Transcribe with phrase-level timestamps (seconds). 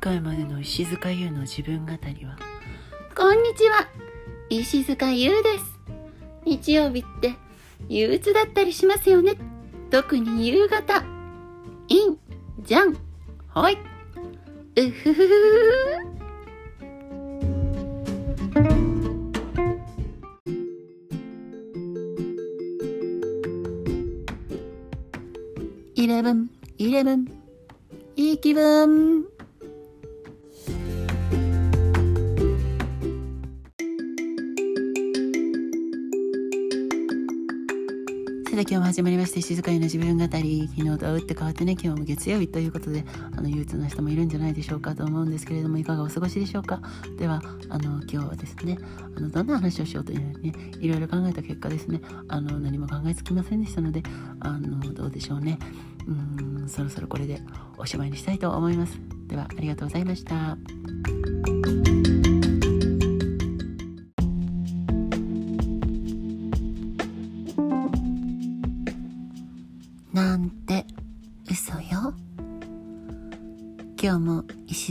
[0.00, 2.38] 回までの石塚優の自分語りは？
[3.14, 3.86] こんにちは。
[4.48, 5.78] 石塚優です。
[6.46, 7.34] 日曜日って
[7.86, 9.34] 憂鬱だったりしますよね。
[9.90, 11.04] 特に夕方。
[11.88, 12.16] いん
[12.62, 12.96] じゃん
[13.50, 13.76] ほい。
[14.76, 15.28] うふふふ。
[25.94, 27.26] イレブンイレブン。
[28.16, 29.26] いい気分
[38.60, 46.82] さて今日も始まりまして静かにの自分語り昨日とは打って変わってね今日も月曜日ということであの憂鬱な人もいるんじゃないでしょうかと思うんですけれどもいかがお過ごしでしょうか？
[47.16, 48.76] ではあの今日はですね
[49.16, 54.02] あのどんな話をしようというのにねいろいろ考えた結果ですねあの何も考えつきませんでしたので
[54.40, 55.58] あのどうでしょうね。
[56.06, 57.40] うんそろそろこれで
[57.78, 59.00] おしまいにしたいと思います。
[59.26, 60.58] ではありがとうございました。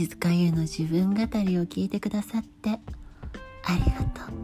[0.00, 2.78] 石塚優の自分語りを聞いてくださってあ
[3.74, 4.36] りがとう。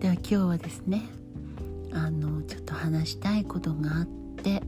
[0.00, 1.02] では今日はですね
[1.92, 4.06] あのちょっと話したいことがあっ
[4.42, 4.60] て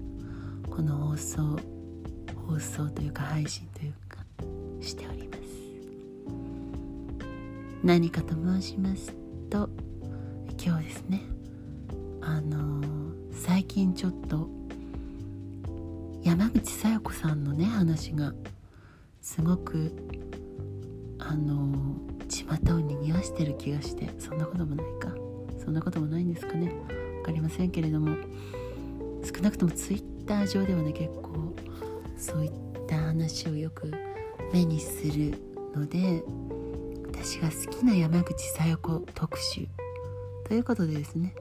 [0.70, 1.58] この放送
[2.48, 4.18] 放送というか配信というか
[4.80, 5.40] しております。
[7.82, 9.12] 何かと申します
[9.50, 9.68] と
[10.64, 11.22] 今日ですね
[12.20, 12.84] あの
[13.32, 14.48] 最近ちょっと
[16.22, 18.32] 山口小夜子さんのね話が
[19.36, 19.92] すごく
[21.18, 21.94] あの
[22.26, 25.14] 巷を賑わしてる気がしてそんなこともないか。
[25.62, 26.72] そんなこともないんですかね。
[27.18, 28.16] 分かりませんけれども
[29.22, 31.54] 少なくともツイッター上ではね結構
[32.16, 32.52] そういっ
[32.86, 33.92] た話をよく
[34.54, 35.34] 目にする
[35.74, 36.22] ので
[37.08, 39.68] 私が好きな山口小夜子特集。
[40.48, 41.34] ということでですね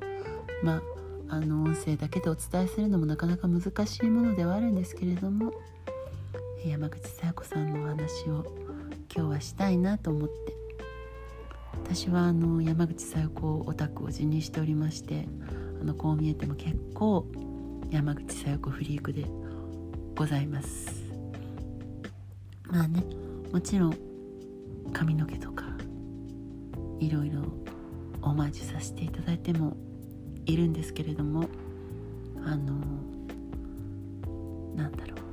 [0.63, 0.81] ま
[1.29, 5.53] ああの音声だけでお伝えするのもなかなか難しいものではあるんですけれども
[6.69, 8.43] 山口小夜子さんのお話を
[9.15, 10.33] 今日はしたいなと思って。
[11.83, 15.27] 私はあの山口小夜子オタクを辞任しておりまして
[15.79, 17.27] あのこう見えても結構
[17.91, 19.25] 山口小夜子フリークで
[20.15, 21.03] ございます。
[22.63, 23.03] まあね
[23.51, 23.97] もちろん
[24.91, 25.65] 髪の毛とか
[26.99, 27.43] いろいろ
[28.23, 29.77] オマージュさせていただいても
[30.45, 31.47] いるんですけれども
[32.43, 32.73] あの
[34.75, 35.24] なんだろう。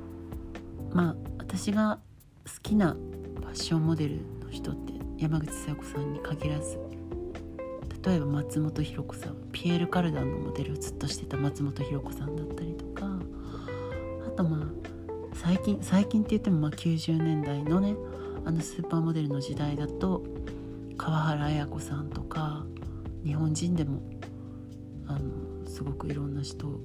[0.93, 1.99] まあ私が
[2.45, 6.79] 好きなファッションモデルの人って山口小夜子さんに限らず
[8.05, 13.07] 例えば松本博子さんピエール・カルダンのモデルをずっとしてた松本博子さんだったりとか
[14.27, 14.93] あとまあ
[15.33, 17.95] 最近最近って言ってもまあ90年代のね
[18.45, 20.23] あのスーパーモデルの時代だと
[20.97, 22.65] 川原綾子さんとか
[23.23, 24.01] 日本人でも
[25.07, 26.79] あのすごくいろんな人好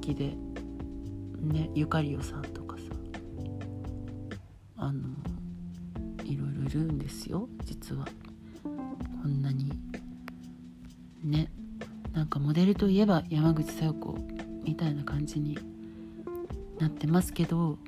[0.00, 0.36] きで
[1.40, 2.42] ねゆかりおさん
[6.72, 8.06] るんですよ実は。
[8.62, 9.72] こんなに。
[11.22, 11.50] ね。
[12.12, 14.14] なんかモデルといえば山口小夜子
[14.64, 15.58] みたいな感じに
[16.78, 17.78] なってますけど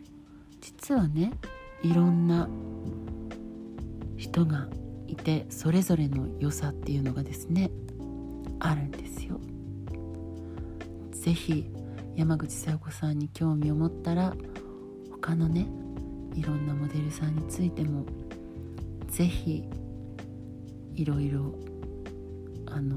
[0.60, 1.32] 実はね
[1.82, 2.48] いろんな
[4.16, 4.68] 人が
[5.06, 7.70] いてそれぞれの良さっていうのがですね
[8.60, 9.40] あるんですよ。
[11.12, 11.70] 是非
[12.16, 14.34] 山口小夜子さんに興味を持ったら
[15.10, 15.66] 他のね
[16.34, 18.06] いろんなモデルさんについても
[19.14, 19.62] 是非
[20.96, 21.54] いろいろ
[22.66, 22.96] あの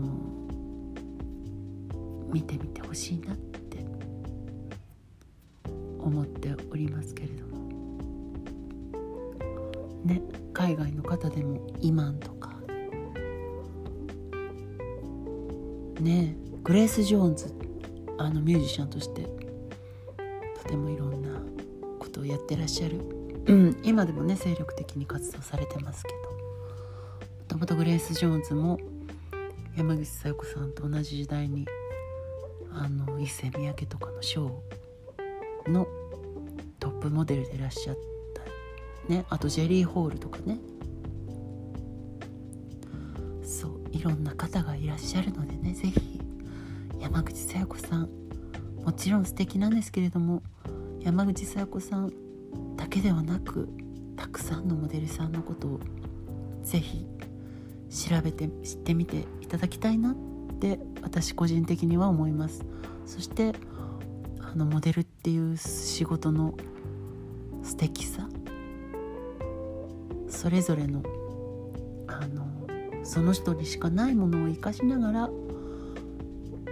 [2.34, 3.86] 見てみてほしいなって
[6.00, 7.58] 思っておりますけれども。
[10.06, 10.24] ね
[10.54, 12.56] 海外の方でもイマンとか。
[16.02, 17.54] ねグレース・ジョーンズ
[18.18, 19.30] あのミュージシャンとして
[20.64, 21.40] とてもいろんな
[22.00, 23.00] ことをやってらっしゃる、
[23.48, 26.18] うん、今でもね精力的に活動されてますけど。
[26.18, 28.78] もともとグレース・ジョーンズも
[29.78, 31.66] 山口小夜子さんと同じ時代に
[32.74, 35.88] あの伊勢三宅とかのショーの
[36.80, 37.98] トップモデルでいらっしゃっ
[39.08, 39.26] たね。
[39.30, 40.60] あとジェリーホールとかね。
[43.44, 46.22] そういろんな方がいらっしゃるのでね是非
[47.00, 48.10] 山口小夜子さん。
[48.84, 50.44] もちろん素敵なんですけれども
[51.00, 52.12] 山口小夜子さん
[52.76, 53.70] だけではなく
[54.16, 55.80] たくさんのモデルさんのことを
[56.64, 57.06] 是非
[57.90, 60.16] 調べて知ってみていただきたいなっ
[60.60, 62.66] て私個人的には思います。
[63.06, 63.54] そして
[64.40, 66.56] あのモデルっていう仕事の
[67.64, 68.28] 素敵さ
[70.30, 71.04] それぞれの
[72.08, 72.46] あの
[73.04, 75.30] その人にしかないものを生かしながら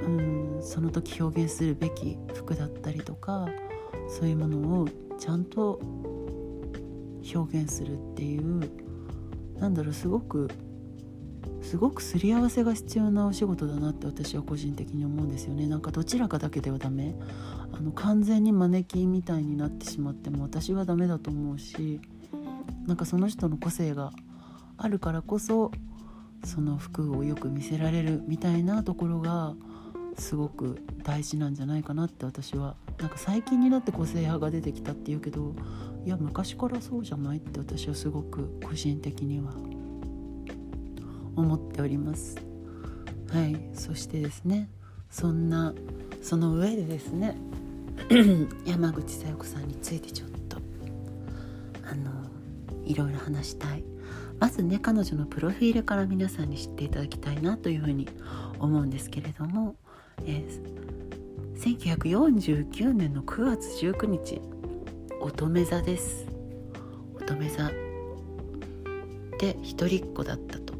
[0.03, 3.47] うんその時表現するべき服だったりとか
[4.07, 4.87] そういうものを
[5.19, 5.79] ちゃんと
[7.33, 8.69] 表現するっていう
[9.59, 10.49] なんだろうすごく
[11.61, 15.65] すごくすり合わせが必要なお仕事だなって私は個人的に思うんですよね。
[15.67, 17.15] なんかどちらかだけではダメ。
[17.75, 21.99] あの完全にマネキンみたいになってしまっても私はダメだと思うし
[22.87, 24.13] なんかその人の個性が
[24.77, 25.71] あるからこそ
[26.45, 29.55] その服をよく見せられるみたいなところが
[30.17, 35.53] すごく大事なんじゃないかなって私はなんか最近になって個性派が出てきたっていうけど
[36.05, 39.53] いや昔からそうじゃないって私はすごく個人的には
[41.35, 42.37] 思っております。
[43.29, 44.69] はいそしてですね
[45.09, 45.73] そんな
[46.21, 47.35] その上でですね
[48.65, 50.57] 山口小夜子さんについてちょっと
[51.89, 52.11] あの
[52.85, 53.83] いろいろ話したい。
[54.39, 58.07] まずね彼女のプロフィールから皆さんに知っていただきたいなというふうに
[58.59, 59.75] 思うんですけれども、
[60.25, 61.24] えー、
[61.57, 64.41] 1949年の9月19日
[65.21, 66.27] 乙女座です。
[67.15, 67.71] 乙女座。
[69.39, 70.73] で一人っ子だったと。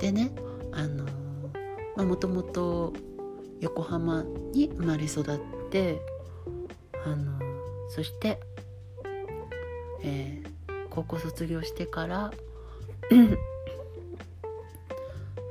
[0.00, 0.30] でね
[0.72, 1.04] あの
[1.96, 2.92] まあもともと
[3.60, 5.38] 横浜に生まれ育っ
[5.70, 6.00] て
[7.04, 7.38] あの
[7.90, 8.38] そして、
[10.02, 12.30] えー、高校卒業してから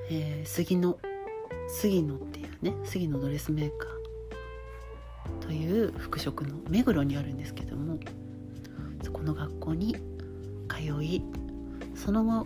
[0.09, 0.97] えー、杉野
[1.67, 7.97] 杉野っていうね杉野ドレスメーカーという服飾の目黒にあるんですけども
[9.03, 9.95] そこの学校に
[10.67, 11.21] 通い
[11.95, 12.45] その後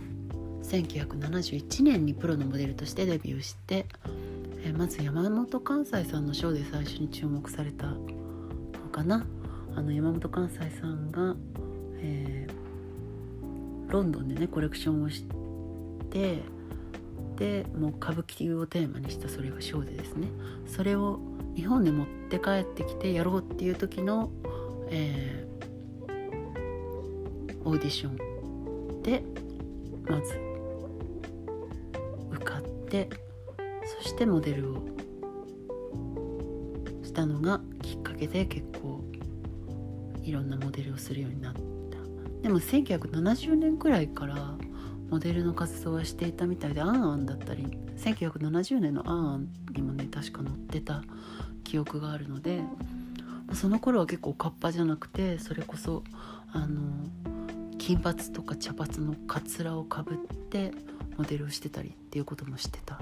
[0.62, 3.84] 1971年にプロのモデルとしてデビューして、
[4.64, 7.98] え、まず山本関西さんのショーで最初に注目されたの
[8.92, 9.26] かな。
[9.74, 11.34] あの山本関西さんが、
[11.98, 15.24] えー、ロンドンでねコレクションをし
[16.10, 16.42] て
[17.36, 20.28] でもう歌舞伎をテーマにしたそれがショーでですね。
[20.66, 21.20] それを
[21.54, 24.30] 日本で持って帰ってきてやろうっていう時の、
[24.88, 29.22] えー、オーディションで
[30.08, 30.38] まず
[32.30, 33.08] 受かって
[34.02, 34.76] そしてモデルを
[37.02, 39.04] したのがきっかけで結構
[40.22, 41.60] いろんなモデルをするようになった。
[42.42, 44.56] でも1970年くらいから
[45.12, 47.64] モデルの活動はしていたみたいで「あんあん」だったり
[47.98, 51.02] 1970年の「あんあん」にもね確か載ってた
[51.64, 52.64] 記憶があるので
[53.52, 56.02] その頃は結構カッパじゃなくてそれこそ
[56.50, 56.80] あの
[57.76, 60.16] 金髪とか茶髪のかつらをかぶっ
[60.48, 60.72] て
[61.18, 62.98] モデルをしてたりっていうこともしてた。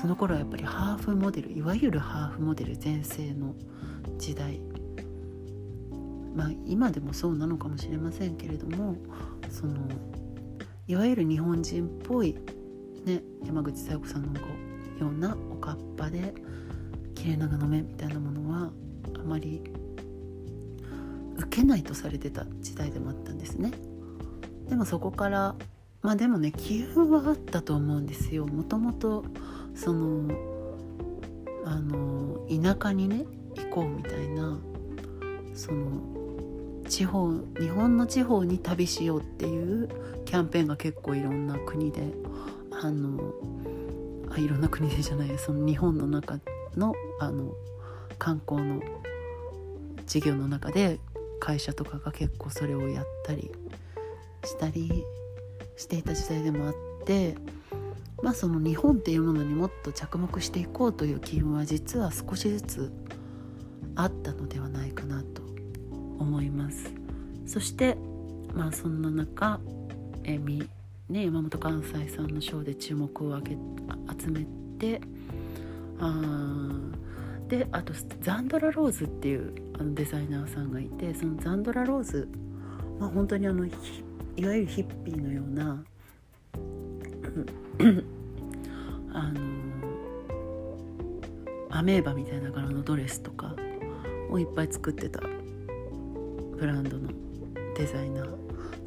[0.00, 3.54] その頃はやっぱりハーフモデルいわゆるハーフモデル全盛の
[4.16, 4.58] 時代。
[6.34, 8.96] まあ今でもそうなのかもしれませんけれども
[9.50, 9.74] その
[10.88, 12.36] いわゆる日本人っぽい、
[13.04, 16.32] ね、山口小夜子さんのようなおかっぱで
[17.14, 18.70] 綺麗な斜めみたいなものは
[19.18, 19.62] あまり
[21.36, 23.72] 受けないとされてた時代でもあったんですね。
[24.68, 25.56] でもそこから
[26.02, 28.46] まあでもね機運はあったと思うんですよ。
[28.46, 29.24] もともと
[29.74, 30.30] その
[31.64, 33.24] あの田舎にね
[33.56, 34.58] 行こうみたいな
[35.52, 36.15] その
[36.88, 39.88] 地方日本の地方に旅しようっていう
[40.24, 42.02] キャンペーンが結構いろんな国で
[42.70, 43.32] あの
[44.30, 46.38] あいろんな国でじゃないその日本の中
[46.76, 47.52] のあの
[48.18, 48.80] 観光の
[50.06, 50.98] 事業の中で
[51.40, 53.50] 会社とかが結構それをやったり
[54.44, 55.04] したり
[55.76, 56.74] していた時代でもあっ
[57.04, 57.36] て
[58.22, 62.92] まあその日本っていうものにもっと着目していこうという機運は実は少しずつ
[63.94, 65.45] あったのではないかなと
[66.18, 66.92] 思います。
[67.46, 67.96] そして
[68.54, 69.60] まあそんな中
[70.24, 70.68] えみ、
[71.08, 74.44] ね、山本関西さんのショーで注目を集め
[74.78, 75.00] て
[76.00, 76.22] あ
[77.48, 82.28] であとザンドラ・ローズっていうあのデザイナーさんがいてそのザンドラ・ローズ、
[82.98, 83.74] まあ、本当にあのいわ
[84.36, 85.84] ゆるヒッピーのような
[89.12, 89.40] あの
[91.70, 93.54] アメーバみたいな柄のドレスとか
[94.30, 95.20] をいっぱい作ってた
[96.56, 97.08] ブランドの
[97.76, 98.36] デザイナー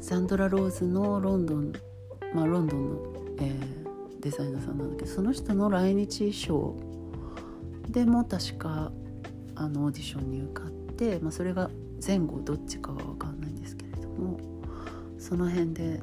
[0.00, 1.72] サンドラ・ローズのロンドン
[2.34, 2.98] まあロンドンの、
[3.38, 8.92] えー、デザイナーさんなんだけどその人の来日ショーでも確か
[9.54, 11.70] あのオーディションに受かって、まあ、それが
[12.04, 14.38] 前後どっちかは分かんないんですけれども
[15.18, 16.00] その辺で、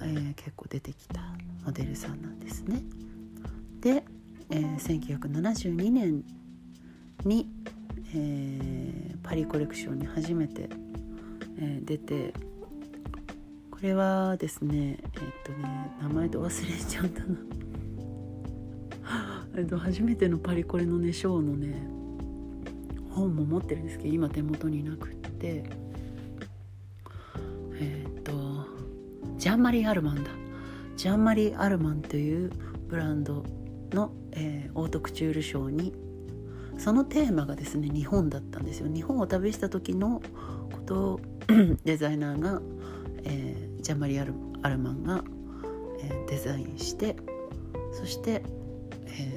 [0.00, 1.20] えー、結構出てきた
[1.64, 2.82] モデルさんなんですね。
[3.80, 4.04] で、
[4.50, 6.24] えー、1972年
[7.24, 7.48] に、
[8.14, 10.68] えー、パリコレクションに初めて
[11.62, 12.34] えー、出て
[13.70, 17.36] これはですねえっとね名前と忘れちゃったな。
[19.56, 21.86] えっと初めてのパリコレのねショーのね
[23.10, 25.64] 本も持ってるんですけど今手元になくって。
[27.78, 28.32] えっと
[29.38, 30.30] ジャンマリー・アルマンだ。
[30.96, 32.50] ジャンマリー・アルマンという
[32.88, 33.44] ブランド
[33.92, 35.92] の、えー、オートクチュールショーに
[36.78, 38.88] そのテーマがですね日本だったんですよ。
[38.92, 40.22] 日本を旅した時の
[40.72, 41.20] ことを
[41.84, 42.60] デザイナーが、
[43.24, 45.24] えー、ジャンマリ・アルアルマンが、
[46.00, 47.16] えー、デザインして
[47.92, 48.42] そして
[49.12, 49.36] え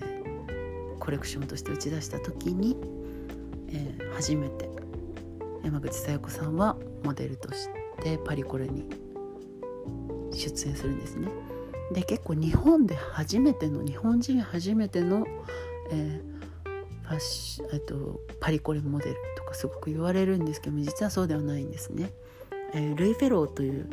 [0.96, 2.78] ー、コレクションとして打ち出した時に、
[3.70, 4.70] えー、初めて
[5.64, 7.68] 山口小夜子さんはモデルとし
[8.02, 8.90] てパリコレに
[10.32, 11.30] 出演するんですね。
[11.92, 15.26] で結構日本で初めての日本人初めての、
[15.92, 22.12] えー、ファッシえっと、パリコレモデルとすごく言われるんですけども実はそうではないんですね。
[22.74, 23.90] えー、ルイ・フェローという、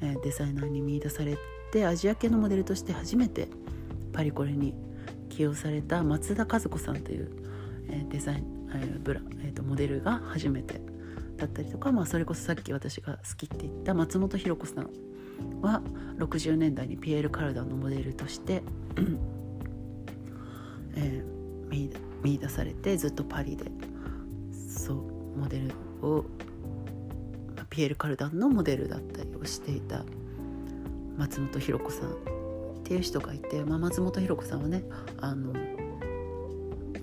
[0.00, 1.38] えー、デザイナーに見出され
[1.72, 3.48] てアジア系のモデルとして初めて
[4.12, 4.74] パリコレに
[5.28, 7.30] 起用された松田和子さんという、
[7.88, 10.80] えー、デザイン、えーブラえーと、モデルが初めて
[11.36, 14.90] だったりとか、まあ、それこそさっき私が好きって言った松本博子さん
[15.62, 15.82] は
[16.18, 18.62] 60年代にピエール・カルダのモデルとして、
[20.96, 21.90] えー、見
[22.22, 23.70] 見出されてずっとパリで
[24.78, 24.96] そう
[25.36, 26.24] モデルを
[27.68, 30.04] ピエール・カルダンのモデルだったりをしていた
[31.16, 32.12] 松本博子さんっ
[32.84, 34.84] ていう人がいて、まあ、松本博子さんはね
[35.20, 35.52] あの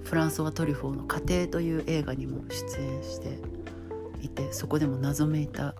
[0.03, 3.37] フランソワ・トリュフォーの「家庭」という映画にも出演して
[4.21, 5.75] いてそこでも謎めいた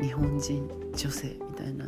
[0.00, 1.86] 日本人女性みたいな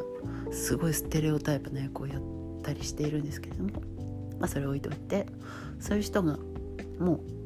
[0.50, 2.22] すごいステレオタイプな役をやっ
[2.62, 3.70] たりしているんですけれども、
[4.38, 5.26] まあ、それを置いといて
[5.78, 6.38] そういう人が
[6.98, 7.41] もう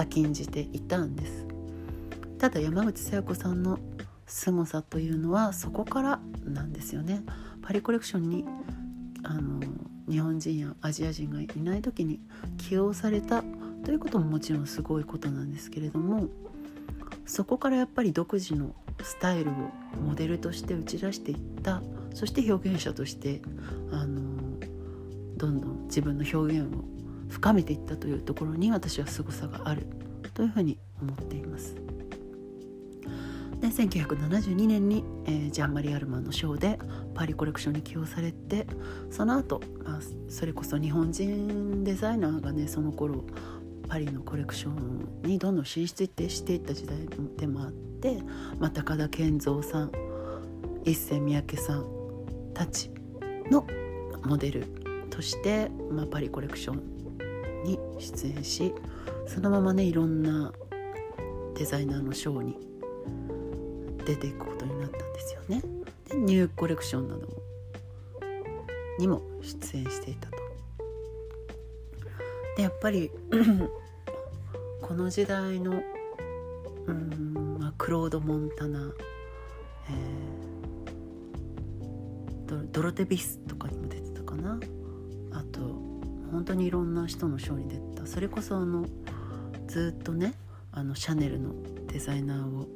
[0.00, 1.46] 先んじていたんです。
[2.38, 3.78] ただ山口小夜子さんの
[4.26, 7.22] 凄さというのはそこからなんですよね。
[7.60, 8.46] パリコレクションに
[9.22, 9.60] あの
[10.08, 12.18] 日本人やアジア人がいない時に
[12.56, 13.44] 起用された
[13.84, 16.28] ということももちろんすごいことなんですけれども
[17.26, 19.54] そこからやっぱり独自のスタイルを
[20.02, 21.82] モデルとして打ち出していった
[22.14, 23.42] そして表現者として
[23.92, 24.58] あの
[25.36, 26.99] どんどん自分の表現を
[27.30, 29.86] 深めていったというところに私は凄さがある
[30.34, 31.76] というふうに思っています。
[33.60, 36.78] で1972年に、えー、ジャンマリ・アルマンのショーで
[37.14, 38.66] パリコレクションに起用されて
[39.10, 43.24] その後、まあそれこそ日本人デザイナーがねその頃
[43.86, 46.96] パリのコレクションにどんどん進出していった時代
[47.36, 48.18] でもあって、
[48.58, 49.92] まあ、高田健三さん
[50.84, 51.84] 一世三宅さん
[52.54, 52.90] たち
[53.50, 53.66] の
[54.24, 54.66] モデル
[55.10, 56.99] として、まあ、パリコレクション
[58.00, 58.74] 出演し
[59.26, 60.52] そのままねいろんな
[61.54, 62.56] デザイナーのショーに
[64.04, 65.62] 出ていくことになったんですよね。
[66.08, 67.28] でニューコレクションなど
[68.98, 70.36] にも出演していたと。
[72.56, 73.10] でやっぱり
[74.82, 75.82] この時代の
[76.86, 78.92] うん、まあ、クロード・モンタナ、
[79.88, 84.58] えー、ドロテビスとかにも出てたかな
[85.32, 85.89] あと
[86.30, 88.06] 本当にいろんな人のショーに出た。
[88.06, 88.86] それこそあの
[89.66, 90.34] ずっとね
[90.72, 91.52] あのシャネルの
[91.86, 92.68] デザイナーを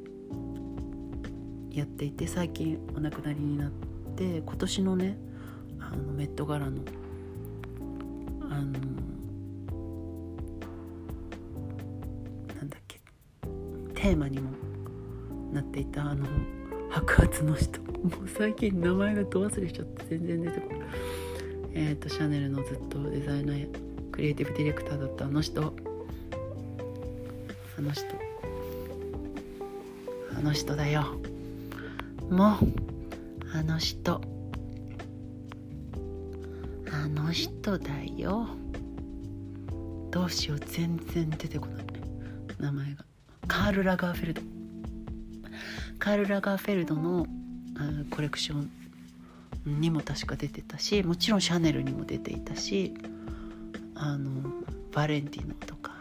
[1.71, 3.71] やっていて最近お亡くなりになっ
[4.15, 5.17] て今年のね
[5.79, 6.81] あのメット柄の
[8.41, 8.65] あの
[12.55, 12.99] なんだっけ
[13.93, 14.51] テーマにも
[15.51, 16.25] なっていたあの
[16.91, 17.81] 白髪の人。
[17.81, 20.79] もう最近名前がど忘れしちゃって全然出てこない。
[21.75, 23.67] えっ、ー、とシャネルのずっとデザイナー
[24.11, 25.73] クリエイティブディレクターだったあの人。
[27.77, 28.05] あの人。
[30.37, 31.03] あの人だよ。
[32.29, 34.21] もうあの人。
[36.91, 38.47] あの人だよ。
[40.11, 41.85] どうしよう全然出てこない。
[42.57, 43.03] 名前が。
[43.49, 44.41] カール・ラガーフェルド。
[45.99, 47.27] カール・ラガーフェルドの
[48.09, 48.84] コレクション。
[49.65, 52.93] にも確か出てたしもちろんシャネルにも出ていたし
[53.95, 54.51] あの
[54.91, 55.91] バレンティノとか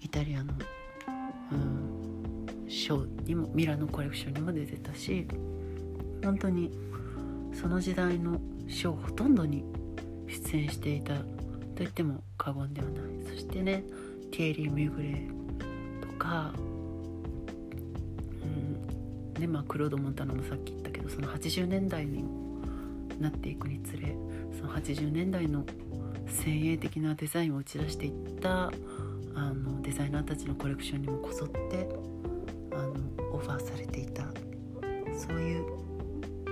[0.00, 0.52] イタリアの、
[1.52, 5.26] うん、ショーにもミラノコレクションにも出てたし
[6.22, 6.70] 本当に
[7.52, 9.64] その時代のショーほとんどに
[10.28, 11.24] 出演していたと
[11.78, 13.02] 言っても過言ではない。
[13.28, 13.84] そしてね
[14.30, 15.30] ティエリー・ミュグレー
[16.00, 16.58] とか、う
[18.46, 22.24] んでまあ、クロード・モンタナもさっき言ったけどその80年代に
[23.20, 24.14] なっていくにつれ
[24.58, 25.64] その80年代の
[26.28, 28.72] 先鋭的なデザインを打ち出していった
[29.34, 31.88] あのデザイナーたちのコレクションにもこぞって
[32.72, 32.94] あの
[33.32, 34.24] オファーされていた
[35.16, 35.64] そういう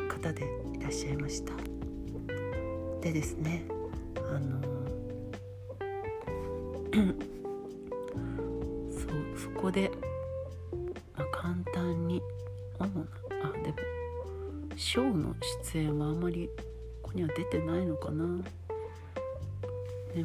[0.09, 0.45] 方で
[0.75, 1.53] いらっしゃいました。
[3.01, 3.67] でですね
[4.17, 4.61] あの
[8.91, 9.91] そうそこで、
[11.17, 12.23] まあ、簡単に
[12.79, 13.05] 主な
[14.85, 15.35] ショーの
[15.73, 16.51] 出演はあんまり
[17.03, 18.43] ここには出てないのかな、ね、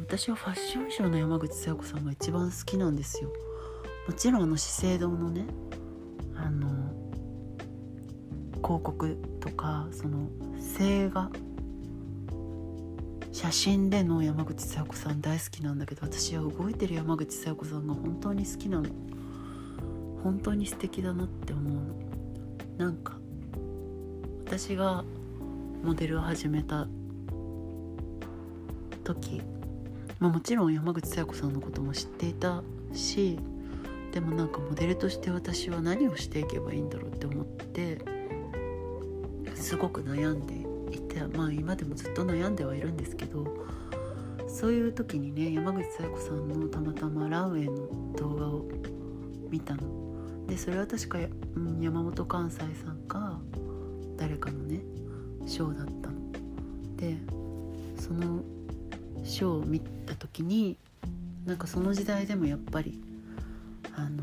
[0.00, 3.32] 私はファッションショーの山口小夜子さんが一番好きなんですよ。
[4.06, 5.46] もちろんあの資生堂のね
[6.36, 6.68] あの
[8.56, 10.28] 広告とかその
[10.78, 11.30] 映画
[13.32, 18.90] 写真での山口小夜子さん大好きなんだけど私は動いてる山口小夜子さんが本当に好きなの。
[20.22, 21.80] 本当に素敵だなって思うの。
[22.76, 23.19] なんか
[24.50, 25.04] 私が
[25.84, 26.88] モデルを始めた
[29.04, 29.42] 時、
[30.18, 33.38] まあ、もちろん山口小夜子さんのことも知っていたし
[34.10, 37.98] でもなんかモデルとして私は何をしていけばいいんだろうって思って
[39.54, 43.46] すごく悩んでいてまあ今でもずっと悩んではいるんですけど
[44.48, 47.76] そういう時にね山口小夜子さんのたまたまランウェイの
[48.16, 48.68] 動画を
[49.48, 49.82] 見たの。
[50.48, 51.18] でそれは確か、
[51.54, 52.99] うん、山本関西さん
[54.20, 54.80] 誰かのね
[55.46, 56.20] ショーだったの。
[56.96, 57.16] で
[57.98, 58.42] その
[59.24, 60.76] ショーを見た時に
[61.46, 63.00] なんかその時代でもやっぱり
[63.96, 64.22] あの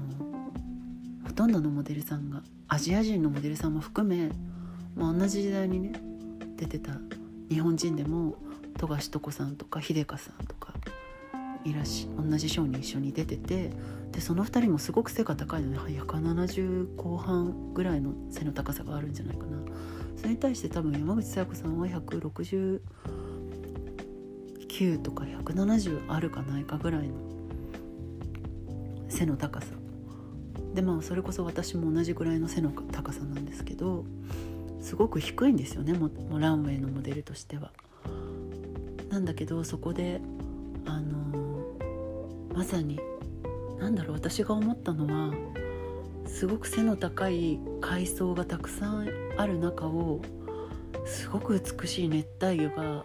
[1.26, 4.30] ほとんどのモデルさんがアジア人のモデルさんも含め、
[4.96, 5.94] まあ、同じ時代にね
[6.56, 6.92] 出てた
[7.50, 8.36] 日本人でも
[8.78, 10.57] 富樫と子さんとか秀香さんとか
[11.70, 13.72] いらし同じショーに一緒に出てて
[14.12, 19.58] でその2人もすごく背が高いので170後半ぐらいの背の高さがあるんじゃないかな。
[20.16, 22.80] それに対して多分山口小夜子さんは169
[25.02, 27.14] とか170あるかないかぐらいの
[29.10, 29.68] 背の高さ。
[30.74, 34.06] でまあそれこそ私も同じぐらいの背の高さなんですけど
[34.80, 35.94] すごく低いんですよね。
[35.94, 37.72] ももランウェイのモデルとしては。
[39.10, 40.22] なんだけどそこで
[40.88, 41.47] あの、
[42.58, 43.00] まさに
[43.80, 45.32] 何だろう私が思ったのは
[46.26, 50.24] すごく背の高い海藻がたくさんある中を
[51.06, 53.04] すごく美しい熱帯魚が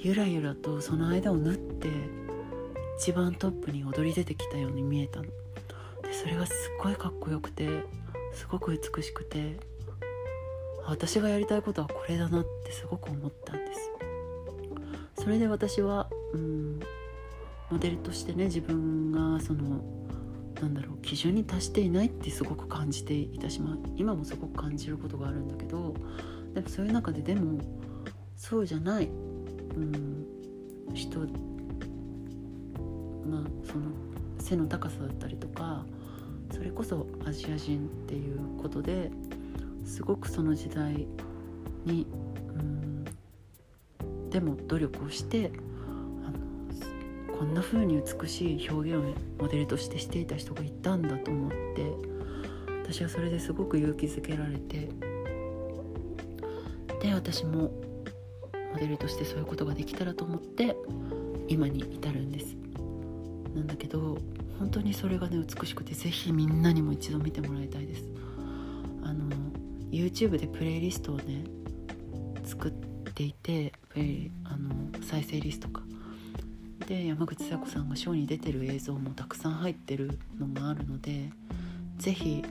[0.00, 1.88] ゆらゆらとその間を縫って
[2.98, 5.24] 一番トップに躍り出てきたように見えたの。
[6.02, 7.66] でそれがすっごいかっこよくて
[8.34, 9.56] すごく美しくて
[10.86, 13.80] 私がやりたいことはこれだなってすごく思ったんです。
[15.22, 16.80] それで私は、うん、
[17.72, 19.80] モデルとしてね自分がその
[20.60, 25.94] なんだろう基準に達していないってすごく感じていたしま今もすごく感じることがあるんだけど
[26.52, 27.58] でもそういう中ででも
[28.36, 29.08] そうじゃない、う
[29.80, 30.26] ん、
[30.92, 31.28] 人まあ
[33.66, 33.86] その
[34.38, 35.86] 背の高さだったりとか
[36.52, 39.10] それこそアジア人っていうことで
[39.86, 41.06] すごくその時代
[41.86, 42.06] に、
[42.48, 45.50] うん、でも努力をして
[47.42, 51.92] こんな風に美しい表現をモデルとしてしていた人がいたんだと思って
[52.84, 54.88] 私はそれですごく勇気づけられて
[57.00, 57.72] で私も
[58.72, 60.76] モデルとしてそういうことができたらと思って
[61.48, 62.54] 今に至るんです。
[63.56, 64.18] なんだけど
[64.60, 68.04] 本当にそれがね美しくて是非みんなにも一度見てもらいたいです。
[69.02, 69.28] あの
[69.90, 71.42] YouTube でプレイリストをね
[72.44, 73.72] 作っていて
[74.44, 74.70] あの
[75.02, 75.82] 再生リストか。
[76.86, 81.30] で山口紗子さんがショーに出てる映像もたくさん入ってるのがあるので
[81.98, 82.42] 是非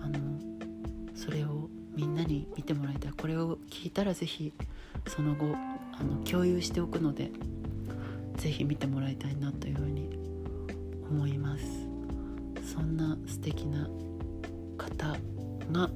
[0.00, 0.18] あの
[1.14, 3.12] それをみんなに見てもらいたい。
[3.12, 4.52] これを聞いたら是非
[5.06, 5.54] その後
[5.92, 7.30] あの共有しておくので
[8.36, 10.08] 是非見てもらいたいなというふうに
[11.10, 11.64] 思います。
[12.74, 13.88] そんな素敵な
[14.78, 15.16] 方
[15.72, 15.90] が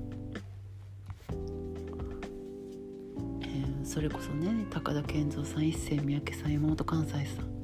[3.82, 7.55] それこそね高田健三さん一世三宅さん山本関西さん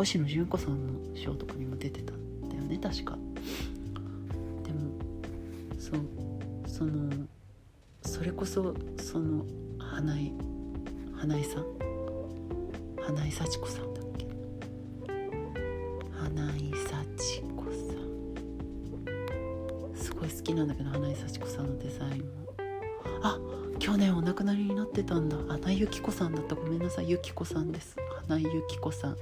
[0.00, 3.16] 越野純子さんのショーとかにも出てたんだよね確か。
[4.64, 4.92] でも
[5.78, 6.00] そう
[6.66, 7.10] その
[8.02, 9.44] それこそその
[9.78, 10.32] 花井
[11.16, 11.64] 花井さん？
[13.00, 14.26] 花井幸子さんだっけ？
[16.18, 17.94] 花井幸子さ
[19.94, 19.94] ん。
[19.94, 22.26] すごい好きなんだけど花井幸子さんのデザインも。
[23.22, 23.38] あ
[23.78, 25.36] 去年お亡くなりになってたんだ。
[25.48, 26.54] 花由紀子さんだった。
[26.54, 27.10] ごめんなさい。
[27.10, 27.96] 由紀子さんです。
[28.26, 29.16] 花由紀子さん。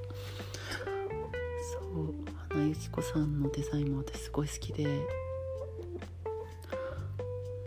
[2.51, 4.87] そう花由紀子さんのデザインも私すごい好きで。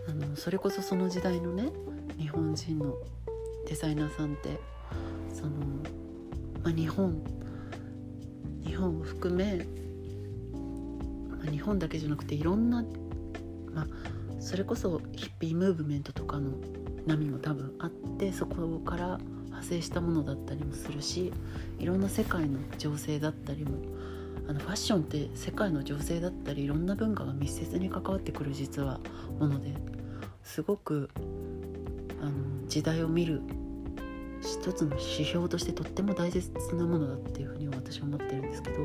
[0.07, 1.69] あのそれこそその時代のね
[2.19, 2.97] 日本人の
[3.67, 4.59] デザイナーさんって
[5.33, 5.51] その、
[6.61, 7.23] まあ、日本
[8.65, 9.65] 日本を含め、
[11.29, 12.83] まあ、日本だけじゃなくていろんな、
[13.73, 13.87] まあ、
[14.39, 16.51] それこそヒッピームーブメントとかの
[17.07, 21.31] 波も多分あってそこから派生したものだったりもするし
[21.79, 23.92] いろんな世界の情勢だったりも
[24.47, 28.99] あのファッションって世界の情勢だったりいろんな文化が密接に関わってくる実は
[29.39, 29.73] もので
[30.43, 31.09] すごく
[32.21, 33.41] あの時代を見る
[34.41, 38.77] 一つの指標としてとっても大切なものだっていうふうに私は思ってるんですけど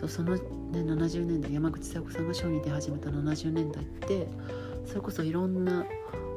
[0.00, 0.40] そうその、ね、
[0.72, 4.26] 70年代山口小夜子さんがショーに出始めた70年代って
[4.86, 5.84] それこそいろんな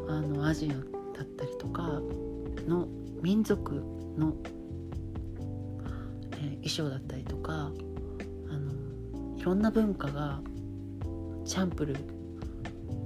[0.09, 0.73] あのアジア
[1.17, 2.01] だったりとか
[2.67, 2.87] の
[3.21, 3.75] 民族
[4.17, 4.35] の、
[6.33, 7.71] えー、衣装だったりとか
[9.43, 10.39] いろんな文化が
[11.43, 11.97] チャンプルっ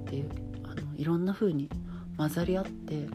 [0.06, 0.30] ていう
[0.62, 1.68] あのいろんな風に
[2.16, 3.08] 混ざり合って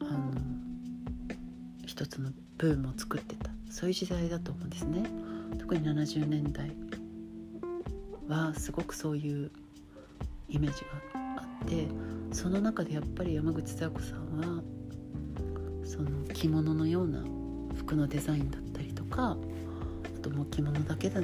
[0.00, 0.32] あの
[1.84, 5.02] 一つのブームを作ってたそういう時代だと思うんですね。
[5.58, 6.74] 特に70年代
[8.26, 9.50] はすごくそういう
[10.48, 11.88] イメージがあって
[12.32, 14.62] その中でやっぱり山口小夜子さんは
[15.84, 17.22] その着物のような
[17.76, 19.36] 服のデザインだったりとか
[20.18, 21.20] ともう着物だけで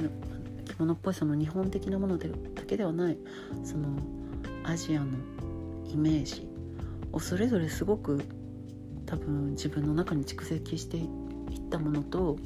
[0.65, 3.17] 着物っぽいその日本的なものでだけではない
[3.63, 3.89] その
[4.63, 5.07] アジアの
[5.87, 6.55] イメージ。
[7.15, 8.21] をそれぞれすごく
[9.05, 12.37] 多分自分の中に蓄積していったものと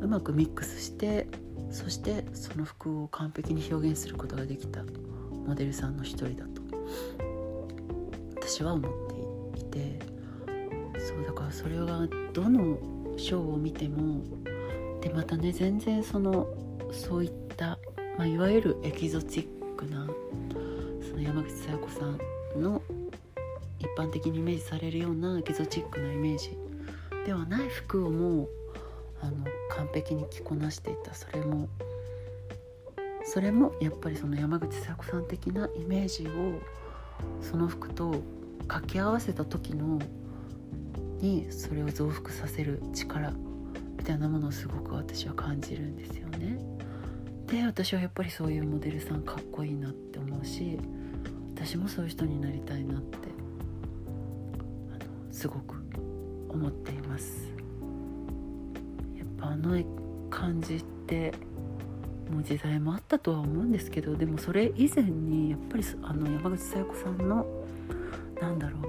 [0.00, 1.26] うまくミックスして
[1.70, 4.84] そしてその服を完璧に表現することができた
[5.46, 6.62] モデルさんの一人だと。
[8.36, 9.98] 私は思っていて。
[10.98, 12.78] そうだからそれがどの
[13.16, 14.22] ショーを見ても
[15.00, 16.46] でまたね全然その
[16.92, 17.78] そういった、
[18.18, 20.06] まあ、いわゆるエキゾチックな
[21.08, 22.18] その山口小夜子さん
[22.60, 22.82] の
[23.78, 26.56] 一般的にイメージされるようなエキゾチックなイメージ
[27.24, 28.48] ではない服をもう
[29.20, 31.14] あの完璧に着こなしていた。
[31.14, 31.68] それも
[33.24, 36.60] それもやっぱりその山口小夜子さん的なイメージを
[37.42, 38.22] その服と
[38.68, 39.98] 掛け合わせた時の
[41.18, 43.32] にそれを増幅させる力
[43.96, 46.58] みたいなものをすごく私は感じるんですよね。
[47.46, 50.78] で私はやっぱりそういうモデルさんかっこいいなって思うし
[51.54, 53.18] 私もそういう人になりたいなって
[54.90, 55.76] あのすごく
[56.48, 57.52] 思っています。
[59.16, 59.80] やっぱあの
[60.28, 61.32] 感じって
[62.30, 67.46] もう時代もあったとは思うんですけどでもそれ以前にやっぱりあの山口小夜子さんの
[68.40, 68.86] なんだろう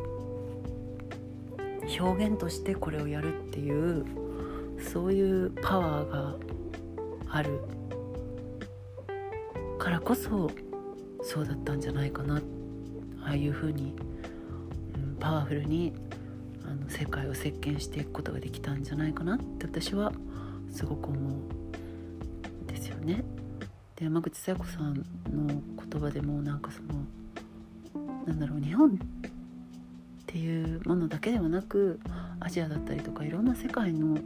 [2.04, 4.06] 表現としてこれをやるっていう
[4.91, 6.36] そういうパワーが
[7.30, 7.60] ある
[9.78, 10.50] からこそ
[11.21, 12.41] そうだったんじゃないかな
[13.21, 13.95] ああいうふうに、
[14.95, 15.93] うん、パワフルに
[16.65, 20.12] あの世界を席巻していくことができたんじゃないかなって私は
[20.71, 21.34] すごく思う
[22.63, 23.23] んですよね。
[23.95, 25.04] で山口小夜子さんの
[25.91, 27.06] 言葉でもなんかその
[28.26, 28.91] なんだろう日本っ
[30.26, 32.00] ていうものだけではなく
[32.39, 34.17] アジアだったりとかいろんな世界の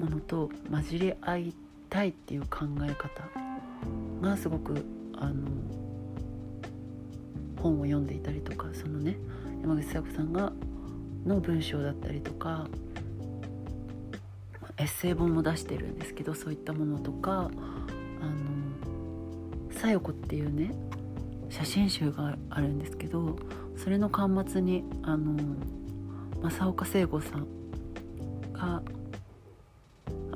[0.00, 1.54] ものと混じり合い
[1.88, 3.08] たいっていう考え方
[4.20, 4.84] がすごく
[5.16, 5.48] あの
[7.56, 9.16] 本を読んでいたりとかそのね
[9.62, 10.52] 山口小夜子さんが
[11.24, 12.66] の文章だったりとか
[14.76, 17.50] エッセイ本も出してるんですけどそういったものとかあの
[19.70, 20.74] 「さよこ」っていうね
[21.48, 23.36] 写真集があるんですけど
[23.76, 25.36] それの巻末にあの
[26.42, 27.46] 正岡聖吾さん
[28.52, 28.82] が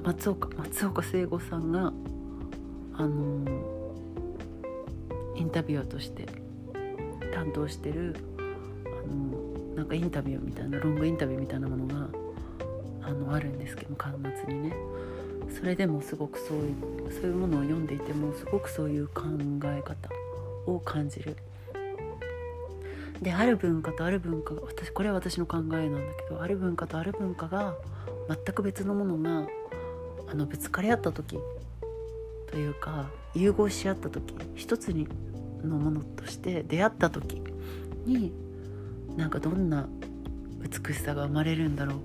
[0.08, 1.92] 松岡松岡聖吾さんが
[2.94, 3.44] あの
[5.36, 6.24] インタビュアーとして
[7.34, 8.42] 担当してるあ
[9.06, 12.08] のなんかインタビューみたいなロングインタビューみたいなものが
[13.02, 14.14] あのあるんですけど巻
[14.46, 14.76] 末にね
[15.54, 19.24] それでもすごくそういうそういうものを読んでいてもすごくそういう考
[19.64, 20.08] え方
[20.64, 21.36] を感じる。
[23.20, 27.74] である文化とある文化私これは私の考えなんだけどある文化とある文化が
[28.26, 29.46] 全く別のものが
[30.30, 31.38] あのぶつかり合った時
[32.50, 35.08] というか融合し合った時一つに
[35.62, 37.42] のものとして出会った時
[38.04, 38.32] に
[39.16, 39.88] なんかどんな
[40.60, 41.98] 美しさが生まれるんだろう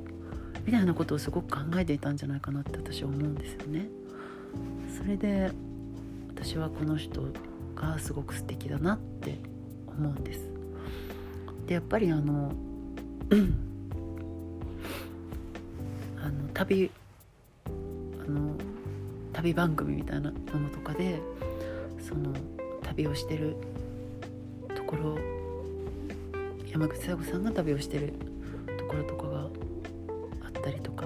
[0.65, 3.89] みたいなことをすごく考えていたんじゃないかなって私は思うんですよね。
[4.97, 5.51] それで
[6.29, 7.21] 私はこの人
[7.75, 9.39] がすごく素敵だなって
[9.88, 10.49] 思うんです。
[11.67, 12.53] でやっぱりあの
[16.21, 16.89] あの旅
[18.25, 18.55] あの
[19.33, 21.21] 旅番組みたいなものとかで
[21.99, 22.33] その
[22.81, 23.55] 旅をしてる
[24.75, 25.17] ところ
[26.71, 28.13] 山口小夜子さんが旅をしてる
[28.77, 31.05] ところとかがあったりとか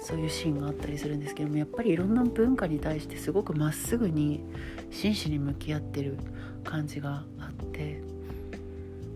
[0.00, 4.44] そういうシーンがあったりするんですけどもやっぱりいろんな文化に対してすごくまっすぐに
[4.90, 6.16] 真摯に向き合ってる
[6.62, 8.00] 感じがあって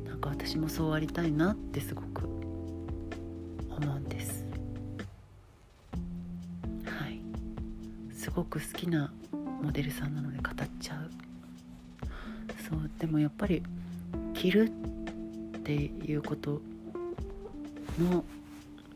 [0.06, 2.39] なんか私もそうありたいなってすごく
[8.30, 9.12] すごく好きな
[9.60, 11.10] モデルさんなので語っちゃう。
[12.62, 13.60] そうでもやっぱり
[14.34, 14.70] 着る
[15.58, 16.62] っていうこと
[17.98, 18.24] の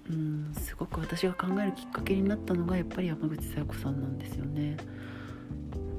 [0.08, 4.76] うんすごく私が考えるきっかけになったのがやっぱり山口小夜子さんなんですよね。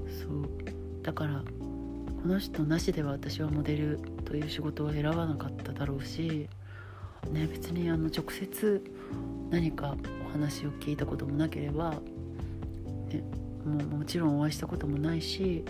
[0.07, 6.47] そうだからこの人なしでは私はモデルという仕事を選ばなかっただろうし、
[7.31, 8.81] ね、別にあの直接
[9.49, 11.95] 何かお話を聞いたこともなければ、
[13.09, 13.23] ね、
[13.65, 15.63] もうもちろんお会いしたこともないし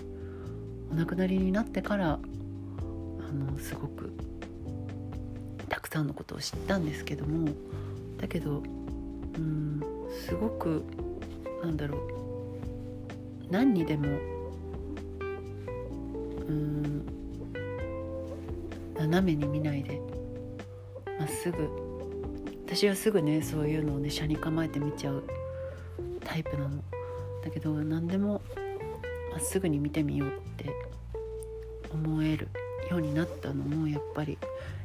[0.92, 2.20] お亡くなりになってからあ
[3.32, 4.14] のすごく
[5.70, 7.50] たくさんのことを知ったんですけども
[8.18, 8.64] だけど
[9.38, 9.82] うん
[10.26, 10.84] すごく
[11.64, 14.08] なんだろう何にでも
[16.48, 17.06] うん
[18.98, 20.00] 斜めに見ないで
[21.20, 21.70] まっすぐ
[22.66, 25.24] 私はすぐねそういうのをね車に構えて見ちゃう
[26.24, 26.95] タイプなの。
[27.46, 28.42] だけど何でも
[29.32, 30.72] まっすぐに見てみようって
[31.94, 32.50] 思える
[32.90, 34.38] ようになったのもやっぱり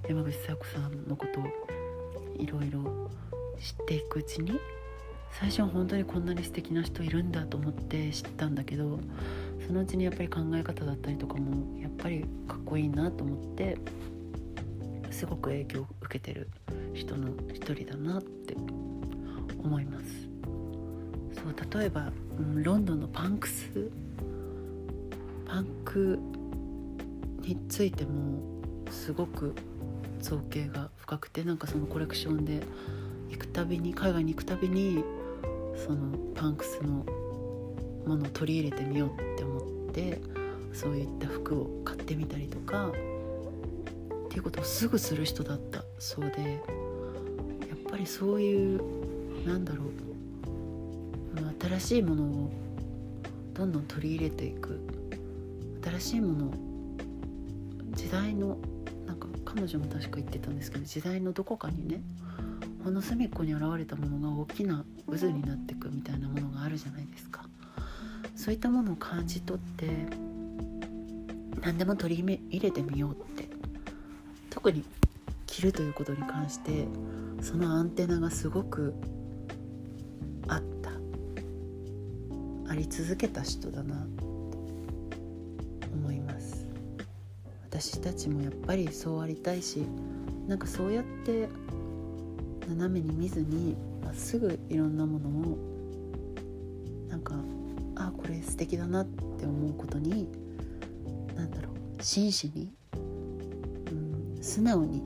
[0.06, 1.44] 山口小夜子さんのことを
[2.36, 3.10] いろいろ
[3.58, 4.60] 知っていくうちに
[5.32, 9.00] 最初は本当にこんなに素敵な人いるんだと思って知ったんだけど
[9.66, 13.78] そのうちにやっぱり考え方だったりとかもやっぱりかっこいいなと思って
[15.10, 16.50] すごく影響を受けてる
[16.92, 18.54] 人の一人だなって
[19.62, 20.29] 思います。
[21.50, 23.70] そう例えば、うん、ロンドンのパンクス
[25.46, 26.18] パンク
[27.40, 28.40] についても
[28.90, 29.54] すごく
[30.20, 32.62] 造形が深くてなんかそのコレクションで
[33.30, 35.04] 行くたびに海外に行くたびに
[35.76, 37.04] そのパンクスの
[38.06, 40.20] ものを取り入れてみようって思って
[40.72, 42.92] そういった服を買ってみたりとかっ
[44.28, 46.58] ていうことをすぐする人だったそうでや
[47.74, 48.80] っぱりそういう
[49.46, 50.09] なんだろう
[51.70, 52.50] 新しいものを
[53.54, 54.80] どんどん取り入れていく。
[55.84, 56.52] 新しいもの
[57.92, 58.58] 時代の
[59.06, 62.02] なんか彼女も確か言ってたんですけど時代のどこかにね
[62.84, 67.44] ほんの隅っこに現れたものが大きな渦になっていくみたいなものがあるじゃないですか。
[68.34, 69.88] そういったものを感じ取って
[71.60, 73.48] 何でも取り入れてみようって。
[74.50, 74.84] 特に
[75.46, 76.86] 着るということに関して
[77.40, 78.94] そのアンテナがすごく
[82.70, 84.22] あり続けた人だなって
[85.92, 86.68] 思います。
[87.68, 89.84] 私たちもやっぱりそうありたいし
[90.46, 91.48] なんかそうやって
[92.68, 95.58] 斜めに見ずにまっすぐいろんなものを
[97.08, 97.34] なんか
[97.96, 100.28] あこれ素敵だなって思うことに
[101.34, 105.02] 何だろう真摯に、うん、素直に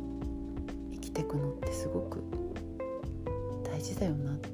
[0.93, 2.23] 生きていくのってすごく
[3.65, 4.54] 大事だよなって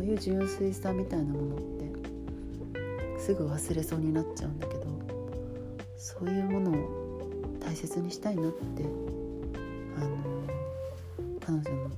[0.00, 4.86] そういう純粋さみたいなものってすぐ忘れそうになっちゃうんだけど
[5.98, 7.20] そういうものを
[7.60, 8.82] 大切にしたいなって
[9.98, 10.16] あの
[11.44, 11.90] 彼女の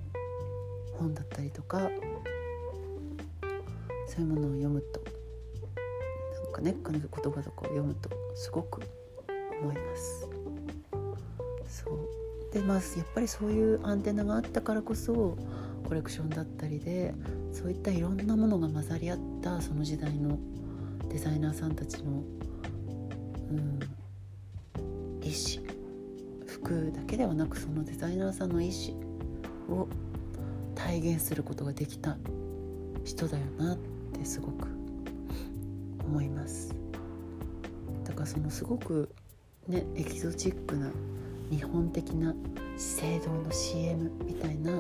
[0.99, 1.79] 本だったりとか
[4.09, 5.01] そういうものを読むと
[6.43, 8.81] なんかね彼女言葉とかを読むとすごく
[9.63, 10.29] 思います。
[11.69, 12.53] そう。
[12.53, 15.37] でまあやっぱりそういうアンテナがあったからこそ
[15.93, 17.13] コレクションだったりで
[17.53, 20.39] そういったいろんなものが混ざり合ったその時代の
[21.11, 22.23] デザイナーさんたちの、
[23.51, 23.79] うん、
[25.23, 25.63] 意思
[26.47, 29.87] 服だけではなくそのデザイナーさんの意思を
[30.75, 32.17] 体現することができた
[33.05, 33.77] 人だよなっ
[34.19, 34.69] てすごく
[36.07, 36.75] 思います。
[38.05, 39.15] だからそのすごく
[39.69, 40.91] ねエキゾチックな
[41.53, 42.35] 日本的な
[42.79, 44.73] 資生堂の CM みたいな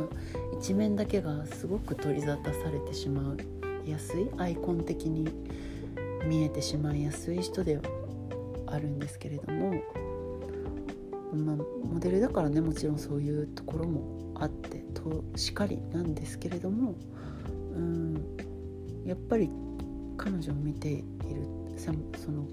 [0.58, 3.36] 一面だけがすごく取り沙汰されてしま
[3.84, 5.28] いやすいアイコン的に
[6.24, 7.82] 見えてしまいやすい人では
[8.68, 9.74] あるんですけれども、
[11.34, 16.94] まあ、モデルだからねもちろんそういうところもあってとしかりなんですけれども
[17.74, 18.36] うん
[19.04, 19.50] やっぱり
[20.16, 21.04] 彼女を見ている
[21.76, 21.92] そ
[22.32, 22.46] の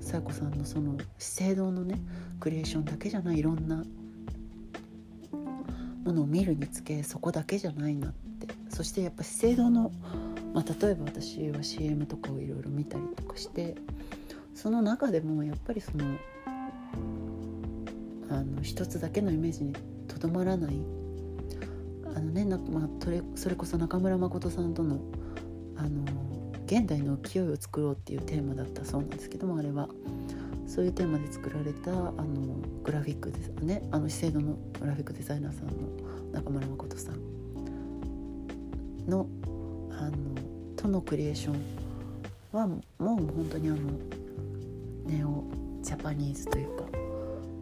[0.00, 2.00] さや子さんのその資生堂のね
[2.40, 3.84] クリエーションだけじゃないいろんな
[6.04, 8.20] ものを見るにつけそこだけじゃないなって。
[8.70, 9.92] そしてやっぱ資生堂の、
[10.54, 13.74] まあ、例えば私は CM とかをいろいろ見たりとかして
[14.54, 16.04] その中でもやっぱりその
[18.30, 19.74] あの一つだけのイメージに
[20.08, 20.80] とどまらない。
[22.14, 22.88] あのねまあ、
[23.36, 25.00] それこそ中村誠さんとの
[25.76, 26.04] あの
[26.66, 29.88] 現代の勢いを作ろうっていうテーマだったそうなんですけどもあれは。
[30.70, 32.54] そういうテーマで作られたあの
[32.84, 33.82] グラフィックですね。
[33.90, 35.72] あの資生堂のグラフィックデザイナーさんの
[36.32, 37.16] 中村誠さん
[39.08, 39.26] の
[39.90, 40.12] あの
[40.76, 41.60] とのクリエーション
[42.52, 43.78] はもう本当にあの
[45.06, 45.42] ネオ
[45.82, 46.84] ジャパニーズというか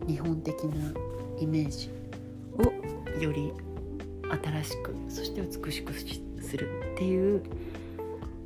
[0.06, 0.92] 日本的な
[1.40, 1.90] イメージ
[2.58, 3.54] をより
[4.42, 7.42] 新しくそして美しくするっていう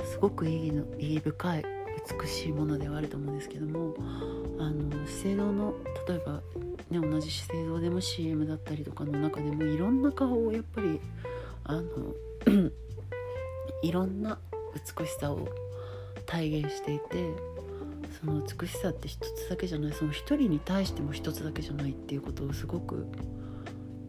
[0.05, 1.82] すごく意義の意義深い
[2.20, 3.94] 美しいものではあると思うんですけども
[4.58, 5.74] あの資生堂の
[6.08, 6.42] 例えば、
[6.90, 11.00] ね、同じ資生堂でも CM だったりとかの中でもいろんな顔をやっぱり
[11.64, 11.82] あの
[13.82, 14.38] いろんな
[14.98, 15.48] 美しさを
[16.26, 17.28] 体現していて
[18.20, 23.06] その美しさって一つだけじゃないその一人に対しても一つだけじゃないっていうことをすごく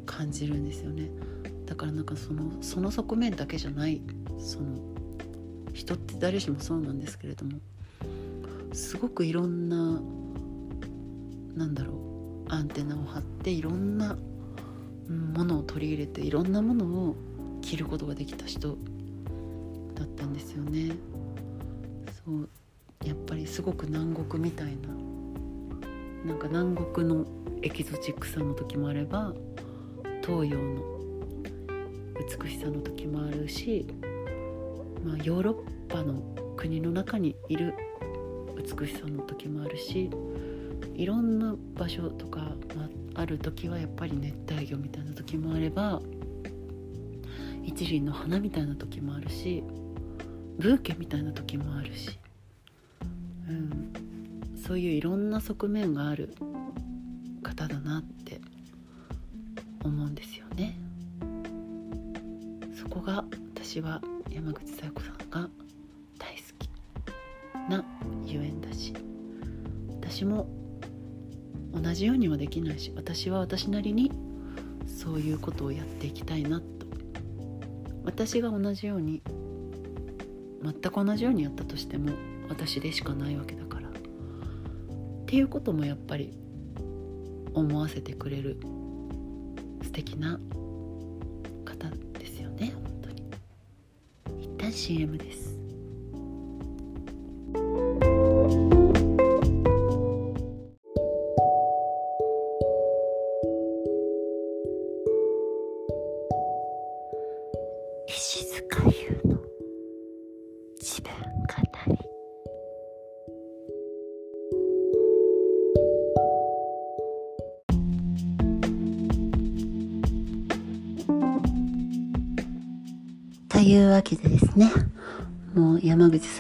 [0.05, 1.09] 感じるんですよね。
[1.65, 4.01] だからなんかそのその側面だけじゃない
[4.37, 4.77] その
[5.73, 7.59] 人って誰しもそうなんですけれども
[8.73, 10.01] すごくいろんな
[11.55, 14.17] なんだろうアンテナを張っていろんな
[15.07, 17.15] ものを取り入れていろんなものを
[17.61, 18.77] 着ることができた人
[19.95, 20.95] だったんですよね。
[22.25, 22.49] そう
[23.05, 24.89] やっぱりすごく南国みたいな
[26.25, 27.25] なんか南国の
[27.61, 29.33] エキゾチックさの時もあれば
[30.21, 30.81] 東洋の
[32.41, 33.85] 美しさの時もあるし、
[35.03, 36.21] まあ、ヨーロッパの
[36.55, 37.73] 国の中にいる
[38.63, 40.09] 美しさの時もあるし
[40.95, 42.51] いろんな場所とか、
[43.15, 46.01] あ、る時はやっぱり熱帯魚みたいな時もあれば
[47.63, 49.63] 一輪の花みたいな時もあるし
[50.59, 52.19] ブーケみたいな時もあるし、
[53.49, 53.93] うん、
[54.55, 56.35] そういういろんな側面がある
[57.41, 58.39] 方だなって
[59.83, 60.77] 思うんですよね。
[62.79, 65.49] そこが私は山口小夜子さんが
[66.19, 66.69] 大好き
[67.69, 67.83] な
[70.23, 70.47] 私も
[71.73, 74.09] 同じようにはできないし私は私なりに
[74.87, 76.65] そういうことをやっていきたいなと。
[78.05, 79.21] 私が同じように
[80.63, 82.11] 全く同じようにやったとしても
[82.47, 83.89] 私でしかないわけだから。
[83.89, 83.91] っ
[85.25, 86.31] ていうこともやっぱり
[87.53, 88.57] 思わせてくれる
[89.81, 90.39] 素敵な
[91.65, 93.23] 方ですよね本当に。
[94.41, 95.52] 一旦 CM です。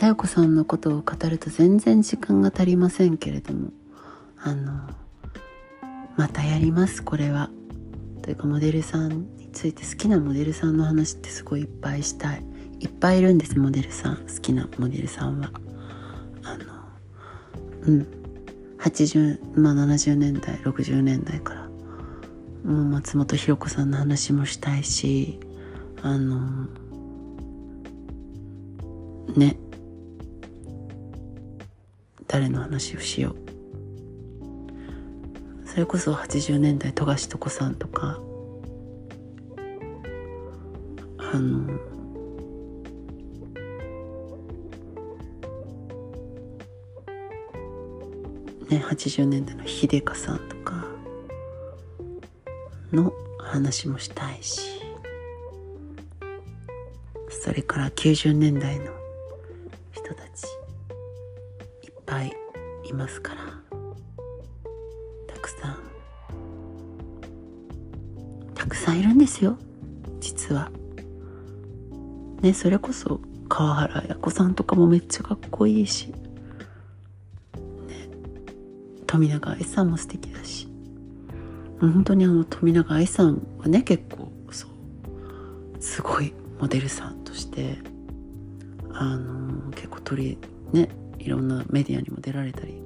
[0.03, 3.69] 小夜子さんのことを語ると全然時間が足りませんけれども
[4.37, 4.73] あの
[6.17, 7.49] またやりますこれは。
[8.21, 12.43] というかモデルさんについて好きなモデルさんの話ってすごいいっぱいしたい。
[12.81, 14.17] いっぱいいるんですモデルさん。
[14.17, 15.49] 好きなモデルさんは。
[16.43, 16.65] あの
[17.83, 18.07] うん。
[18.79, 21.61] 80まあ70年代60年代から。
[22.65, 25.39] もう松本博子さんの話もしたいし
[26.01, 26.67] あの
[29.37, 29.62] ね。
[32.33, 33.35] 誰の話をしよう。
[35.67, 38.19] それこそ80年代富樫床さんとか。
[41.19, 41.67] あの
[48.67, 50.85] ね80年代の秀香さんとか
[52.91, 54.81] の話もしたいし。
[57.29, 59.02] それから90年代の
[62.93, 63.41] いますから。
[65.27, 65.77] たくさん。
[68.53, 69.57] たくさんいるんですよ。
[70.19, 70.71] 実は。
[72.41, 73.19] ねそれこそ
[73.49, 76.15] 川原綾子さんとかもめっちゃかっこいいし、ね、
[79.07, 80.67] 富永愛さんも素敵だし。
[81.79, 84.69] 本当にあの富永愛さんはね結構そう。
[85.81, 87.77] すごいモデルさんとして
[88.93, 90.37] あの結構取り
[90.71, 92.82] ねいろんなメディアにも出られたり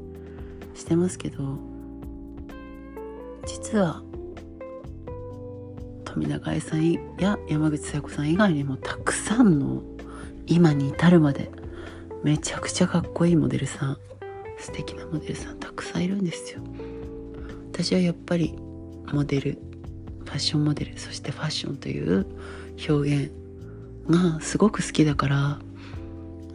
[0.77, 1.57] してますけど
[3.45, 4.01] 実は
[6.05, 9.83] 富永愛さんや山口小夜子さん以外にもたくさんの
[10.45, 11.51] 今に至るまで
[12.23, 13.97] めちゃくちゃかっこいいモデルさん
[14.57, 16.61] 素敵なモデルさんたくさんいるんですよ。
[17.71, 18.55] 私はやっぱり
[19.13, 19.59] モデル
[20.25, 22.25] ファッションモデルそしてファッションという
[22.89, 23.31] 表現
[24.09, 25.59] がすごく好きだから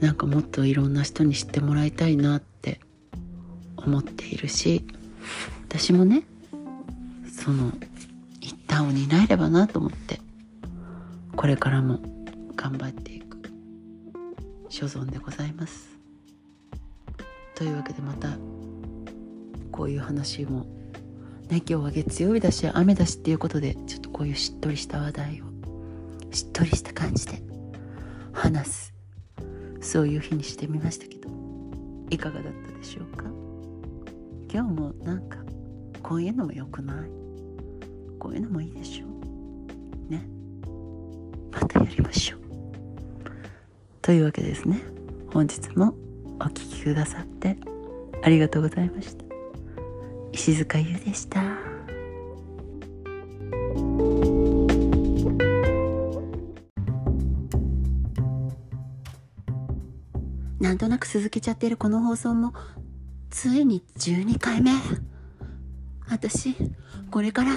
[0.01, 2.52] なんかもっといろんな人に知ってもらいたいなって
[3.85, 4.85] 思っているし
[5.69, 6.23] 私もね
[7.31, 7.73] その
[8.41, 10.21] 一端を担えればなと思って
[11.37, 12.01] これからも
[12.57, 13.39] 頑張っていく
[14.69, 15.91] 所存でございます。
[17.55, 18.37] というわけでまた
[19.71, 20.67] こういう話も
[21.49, 25.45] ね今日は月曜日だし雨だしっていうことでちょっとこういうしっとりした話題を
[26.33, 27.43] しっとりした感じで
[28.33, 28.95] 話す
[29.81, 31.29] そういう日にしてみましたけど
[32.11, 33.25] いかがだったでしょうか？
[34.55, 35.39] 今日もなんか
[36.03, 37.11] こういうのも良くない？
[38.19, 39.07] こういうのもいいでしょ？
[39.07, 40.29] うね？
[41.51, 42.41] またやりましょう。
[44.03, 44.83] というわけですね。
[45.33, 45.95] 本日も
[46.39, 47.57] お聴きくださって
[48.23, 49.25] ありがとうございました。
[50.33, 51.43] 石塚優でした。
[60.61, 62.53] なんとなく続けちゃってるこの放送も
[63.33, 64.73] ついに12回目。
[66.07, 66.55] 私
[67.11, 67.55] これから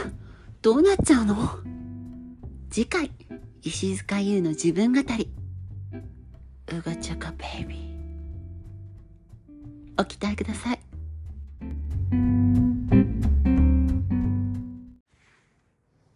[0.61, 1.35] どうなっちゃうの？
[2.71, 3.11] 次回
[3.61, 5.29] 石塚優の自分語り。
[6.71, 7.79] うがちゃかベイビー。
[10.01, 10.79] お期待ください。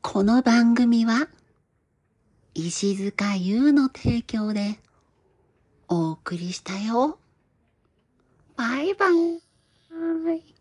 [0.02, 1.28] この番組は
[2.56, 4.80] 石塚優の提供で
[5.90, 7.20] お送りしたよ。
[8.56, 9.49] バイバイ。
[10.00, 10.59] Bye.